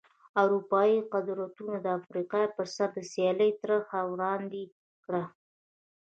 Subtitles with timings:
[0.41, 4.63] اروپايي قدرتونو د افریقا پر سر د سیالۍ طرحه وړاندې
[5.03, 5.23] کړه.